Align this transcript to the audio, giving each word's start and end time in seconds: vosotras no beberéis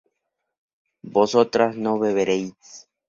vosotras 1.03 1.77
no 1.77 1.99
beberéis 1.99 2.89